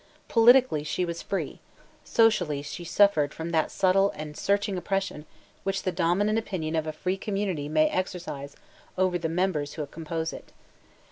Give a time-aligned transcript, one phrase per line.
[0.27, 1.59] Politically she was free;
[2.03, 5.27] socially she suffered from that subtle and searching oppression
[5.63, 8.55] which the dominant opinion of a free community may exercise
[8.97, 10.53] over the members who compose it.